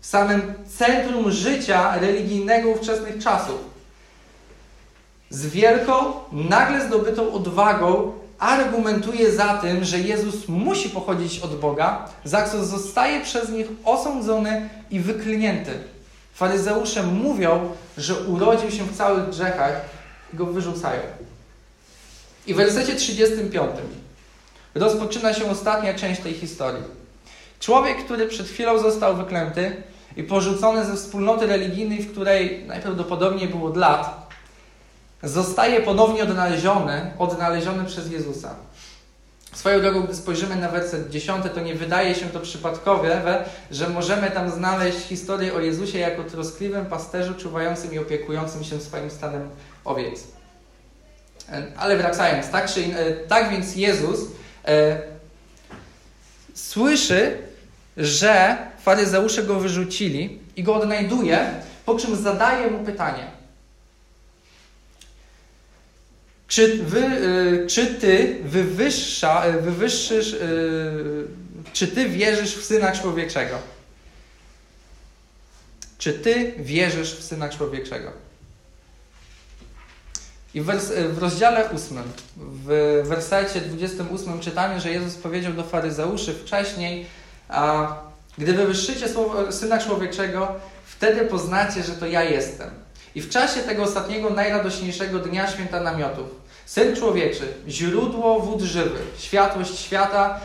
[0.00, 3.58] w samym centrum życia religijnego ówczesnych czasów.
[5.30, 5.94] Z wielką,
[6.32, 13.20] nagle zdobytą odwagą argumentuje za tym, że Jezus musi pochodzić od Boga, za co zostaje
[13.20, 15.72] przez nich osądzony i wyklinięty.
[16.34, 19.80] Faryzeusze mówią, że urodził się w całych grzechach
[20.32, 21.02] go wyrzucają.
[22.46, 23.70] I w wersecie 35
[24.74, 26.82] rozpoczyna się ostatnia część tej historii.
[27.60, 29.82] Człowiek, który przed chwilą został wyklęty
[30.16, 34.30] i porzucony ze wspólnoty religijnej, w której najprawdopodobniej było od lat,
[35.22, 38.54] zostaje ponownie odnaleziony, odnaleziony przez Jezusa.
[39.54, 44.30] Swoją drogą, gdy spojrzymy na werset 10, to nie wydaje się to przypadkowe, że możemy
[44.30, 49.48] tam znaleźć historię o Jezusie jako troskliwym pasterzu czuwającym i opiekującym się swoim stanem
[49.84, 50.26] owiec.
[51.76, 52.84] Ale wracając, tak, czy,
[53.28, 54.20] tak więc Jezus
[54.64, 55.02] e,
[56.54, 57.38] słyszy,
[57.96, 63.26] że faryzeusze go wyrzucili i go odnajduje, po czym zadaje mu pytanie–
[66.52, 71.26] Czy, wy, y, czy ty wywyższa, y, wywyższysz, y,
[71.72, 73.58] czy ty wierzysz w Syna Człowieczego?
[75.98, 78.12] Czy ty wierzysz w Syna Człowieczego?
[80.54, 80.66] I w,
[81.12, 81.98] w rozdziale 8,
[82.36, 87.06] w wersecie 28 czytamy, że Jezus powiedział do faryzeuszy wcześniej,
[87.48, 87.94] a
[88.38, 90.48] gdy wywyższycie słowo Syna Człowieczego,
[90.86, 92.70] wtedy poznacie, że to ja jestem.
[93.14, 96.26] I w czasie tego ostatniego, najradośniejszego dnia święta namiotów,
[96.66, 100.40] Syn człowieczy, źródło wód żywych, światłość świata,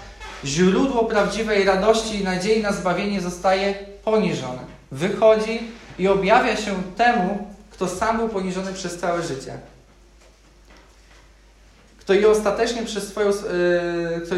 [0.45, 4.59] źródło prawdziwej radości i nadziei na zbawienie zostaje poniżony.
[4.91, 5.61] Wychodzi
[5.99, 9.57] i objawia się temu, kto sam był poniżony przez całe życie.
[12.13, 13.31] I ostatecznie przez swoją,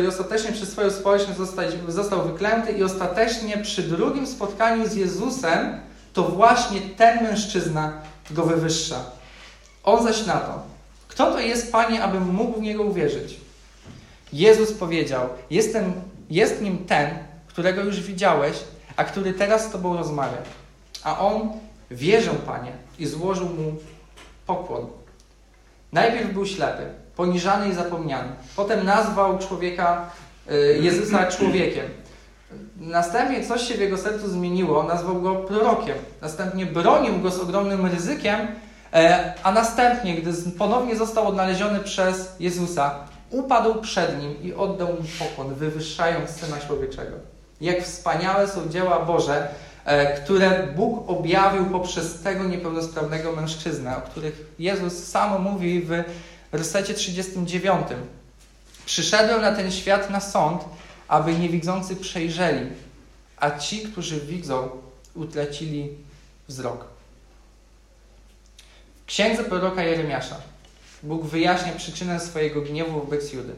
[0.04, 5.80] i ostatecznie przez swoją społeczność został, został wyklęty i ostatecznie przy drugim spotkaniu z Jezusem,
[6.14, 7.94] to właśnie ten mężczyzna
[8.32, 9.04] go wywyższa.
[9.84, 10.64] On zaś na to,
[11.08, 13.40] kto to jest, Panie, abym mógł w Niego uwierzyć?
[14.34, 15.94] Jezus powiedział, Jestem,
[16.30, 17.10] jest nim ten,
[17.48, 18.58] którego już widziałeś,
[18.96, 20.38] a który teraz z Tobą rozmawia.
[21.04, 21.52] A on,
[21.92, 23.76] wierzę, Panie, i złożył mu
[24.46, 24.88] pokłon.
[25.92, 26.86] Najpierw był ślepy,
[27.20, 28.30] poniżany i zapomniany.
[28.56, 30.10] Potem nazwał człowieka,
[30.52, 31.86] y, Jezusa człowiekiem.
[32.78, 35.98] Następnie coś się w jego sercu zmieniło, nazwał go prorokiem.
[36.22, 38.48] Następnie bronił go z ogromnym ryzykiem,
[38.94, 42.96] E, a następnie, gdy ponownie został odnaleziony przez Jezusa,
[43.30, 47.16] upadł przed nim i oddał mu pokłon, wywyższając Syna Człowieczego.
[47.62, 49.48] Jak wspaniałe są dzieła Boże,
[49.86, 56.04] e, które Bóg objawił poprzez tego niepełnosprawnego mężczyznę, o których Jezus sam mówi w
[56.52, 57.88] wersecie 39.
[58.86, 60.62] Przyszedłem na ten świat na sąd,
[61.08, 62.70] aby niewidzący przejrzeli,
[63.38, 64.70] a ci, którzy widzą,
[65.16, 65.90] utracili
[66.48, 67.00] wzrok
[69.10, 70.36] księdze proroka Jeremiasza
[71.04, 73.54] Bóg wyjaśnia przyczynę swojego gniewu wobec Judy.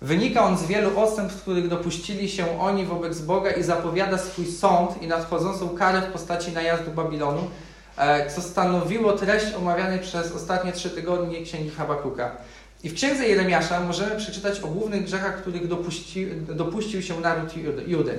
[0.00, 5.02] Wynika on z wielu odstępstw, których dopuścili się oni wobec Boga i zapowiada swój sąd
[5.02, 7.50] i nadchodzącą karę w postaci najazdu Babilonu,
[8.34, 12.36] co stanowiło treść omawianej przez ostatnie trzy tygodnie Księgi Habakuka.
[12.82, 18.18] I w Księdze Jeremiasza możemy przeczytać o głównych grzechach, których dopuści, dopuścił się naród Judy.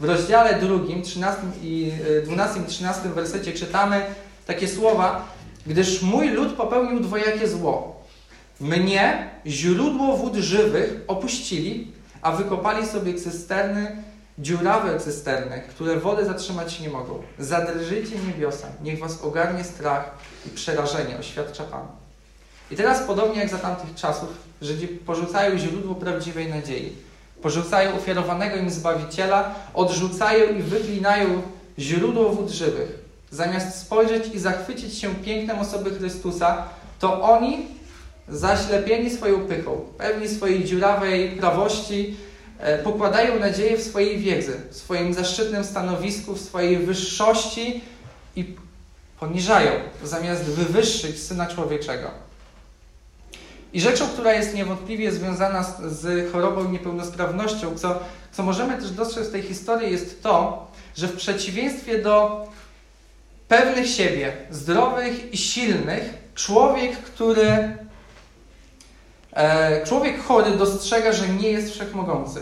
[0.00, 1.92] W rozdziale drugim, 13 i
[2.24, 4.00] 12 i 13 wersecie czytamy
[4.46, 5.28] takie słowa,
[5.66, 8.02] gdyż mój lud popełnił dwojakie zło.
[8.60, 13.96] Mnie, źródło wód żywych, opuścili, a wykopali sobie cysterny,
[14.38, 17.22] dziurawe cysterny, które wody zatrzymać nie mogą.
[17.38, 20.10] Zadrżyjcie niebiosa, niech was ogarnie strach
[20.46, 21.86] i przerażenie, oświadcza Pan.
[22.70, 24.28] I teraz podobnie jak za tamtych czasów,
[24.62, 26.92] Żydzi porzucają źródło prawdziwej nadziei.
[27.42, 31.42] Porzucają ofiarowanego im Zbawiciela, odrzucają i wyklinają
[31.78, 32.98] źródło wód żywych.
[33.30, 36.64] Zamiast spojrzeć i zachwycić się pięknem osoby Chrystusa,
[36.98, 37.66] to oni,
[38.28, 42.16] zaślepieni swoją pychą, pewni swojej dziurawej prawości,
[42.84, 47.80] pokładają nadzieję w swojej wiedzy, w swoim zaszczytnym stanowisku, w swojej wyższości
[48.36, 48.54] i
[49.20, 49.70] poniżają,
[50.04, 52.10] zamiast wywyższyć Syna Człowieczego.
[53.72, 58.00] I rzeczą, która jest niewątpliwie związana z, z chorobą i niepełnosprawnością, co,
[58.32, 60.66] co możemy też dostrzec w tej historii, jest to,
[60.96, 62.46] że w przeciwieństwie do
[63.48, 67.85] pewnych siebie, zdrowych i silnych, człowiek, który e,
[69.84, 72.40] człowiek chory dostrzega, że nie jest wszechmogący.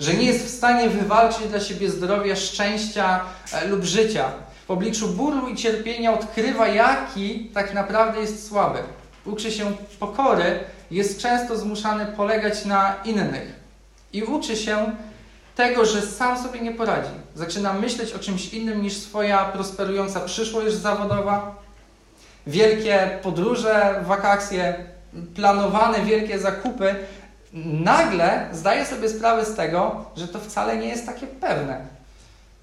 [0.00, 3.20] Że nie jest w stanie wywalczyć dla siebie zdrowia, szczęścia
[3.52, 4.32] e, lub życia.
[4.68, 8.78] W obliczu bólu i cierpienia odkrywa, jaki tak naprawdę jest słaby.
[9.24, 10.60] Uczy się pokory,
[10.90, 13.60] jest często zmuszany polegać na innych.
[14.12, 14.92] I uczy się
[15.56, 17.12] tego, że sam sobie nie poradzi.
[17.34, 21.54] Zaczyna myśleć o czymś innym niż swoja prosperująca przyszłość zawodowa,
[22.46, 24.84] wielkie podróże, wakacje,
[25.34, 26.94] planowane wielkie zakupy,
[27.64, 31.86] nagle zdaje sobie sprawę z tego, że to wcale nie jest takie pewne.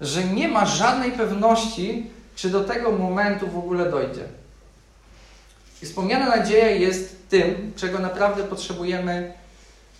[0.00, 4.24] Że nie ma żadnej pewności, czy do tego momentu w ogóle dojdzie.
[5.82, 9.32] I wspomniana nadzieja jest tym, czego naprawdę potrzebujemy,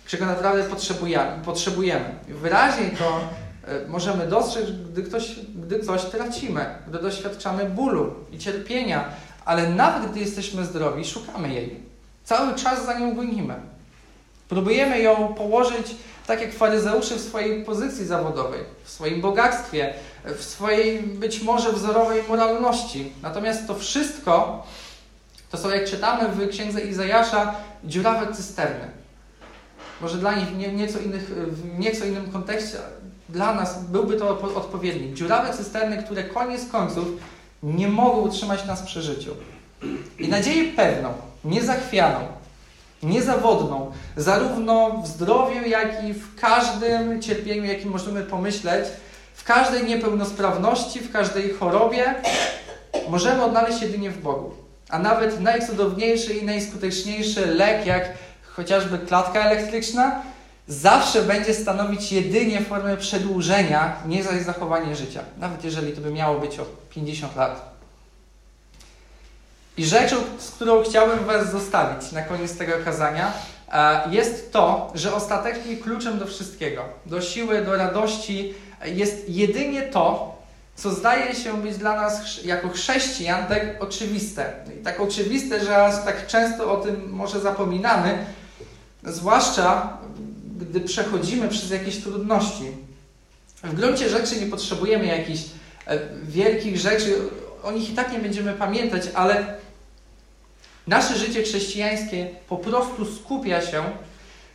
[0.07, 1.43] czego naprawdę potrzebujemy.
[1.45, 2.05] potrzebujemy.
[2.27, 3.19] Wyraźniej to
[3.67, 9.09] e, możemy dostrzec, gdy, ktoś, gdy coś tracimy, gdy doświadczamy bólu i cierpienia,
[9.45, 11.88] ale nawet gdy jesteśmy zdrowi, szukamy jej.
[12.29, 13.55] Cały czas za nią gonimy.
[14.49, 15.95] Próbujemy ją położyć
[16.27, 19.93] tak jak faryzeusze w swojej pozycji zawodowej, w swoim bogactwie,
[20.25, 23.13] w swojej być może wzorowej moralności.
[23.21, 24.63] Natomiast to wszystko
[25.51, 28.87] to są, jak czytamy w księdze Izajasza, dziurawe cysterny.
[30.01, 32.77] Może dla nich nie, nieco innych, w nieco innym kontekście,
[33.29, 35.13] dla nas byłby to odpowiednik.
[35.13, 37.07] Dziurawe cysterny, które koniec końców
[37.63, 39.31] nie mogą utrzymać nas przy życiu.
[40.19, 42.19] I nadzieję pewną, niezachwianą,
[43.03, 48.85] niezawodną, zarówno w zdrowiu, jak i w każdym cierpieniu, jakim możemy pomyśleć,
[49.33, 52.15] w każdej niepełnosprawności, w każdej chorobie,
[53.09, 54.51] możemy odnaleźć jedynie w Bogu.
[54.89, 58.09] A nawet najcudowniejszy i najskuteczniejszy lek, jak
[58.43, 60.21] chociażby klatka elektryczna,
[60.67, 65.21] zawsze będzie stanowić jedynie formę przedłużenia, nie zaś zachowanie życia.
[65.37, 67.68] Nawet jeżeli to by miało być o 50 lat.
[69.79, 73.33] I rzeczą, z którą chciałbym Was zostawić na koniec tego kazania,
[73.71, 78.53] e, jest to, że ostatecznie kluczem do wszystkiego, do siły, do radości
[78.85, 80.35] jest jedynie to,
[80.75, 84.53] co zdaje się być dla nas jako chrześcijan tak oczywiste.
[84.79, 88.25] I tak oczywiste, że aż tak często o tym może zapominamy,
[89.03, 89.97] zwłaszcza
[90.59, 92.71] gdy przechodzimy przez jakieś trudności.
[93.63, 95.41] W gruncie rzeczy nie potrzebujemy jakichś
[95.87, 97.15] e, wielkich rzeczy,
[97.63, 99.59] o nich i tak nie będziemy pamiętać, ale
[100.89, 103.83] nasze życie chrześcijańskie po prostu skupia się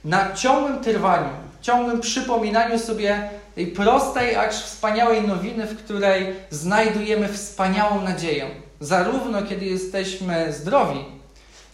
[0.05, 1.29] na ciągłym trwaniu,
[1.63, 8.47] ciągłym przypominaniu sobie tej prostej, acz wspaniałej nowiny, w której znajdujemy wspaniałą nadzieję.
[8.81, 11.05] Zarówno kiedy jesteśmy zdrowi,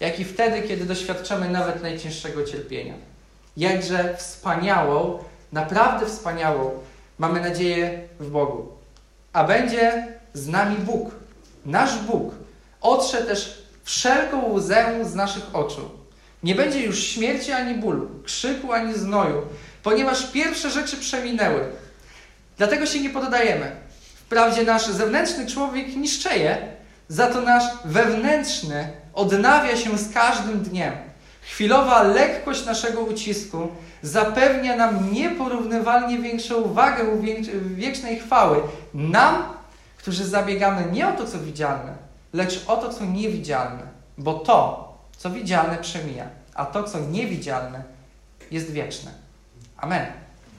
[0.00, 2.94] jak i wtedy, kiedy doświadczamy nawet najcięższego cierpienia.
[3.56, 5.18] Jakże wspaniałą,
[5.52, 6.70] naprawdę wspaniałą
[7.18, 8.68] mamy nadzieję w Bogu.
[9.32, 11.10] A będzie z nami Bóg,
[11.66, 12.34] nasz Bóg.
[12.80, 13.59] Otrze też
[13.90, 15.90] wszelką łzę z naszych oczu.
[16.42, 19.42] Nie będzie już śmierci ani bólu, krzyku ani znoju,
[19.82, 21.60] ponieważ pierwsze rzeczy przeminęły.
[22.58, 23.76] Dlatego się nie poddajemy.
[24.14, 26.58] Wprawdzie nasz zewnętrzny człowiek niszczeje,
[27.08, 30.92] za to nasz wewnętrzny odnawia się z każdym dniem.
[31.42, 33.68] Chwilowa lekkość naszego ucisku
[34.02, 37.04] zapewnia nam nieporównywalnie większą wagę
[37.60, 38.56] wiecznej chwały.
[38.94, 39.42] Nam,
[39.98, 43.82] którzy zabiegamy nie o to, co widzialne, lecz o to, co niewidzialne.
[44.18, 47.82] Bo to, co widzialne, przemija, a to, co niewidzialne,
[48.50, 49.10] jest wieczne.
[49.76, 50.19] Amen.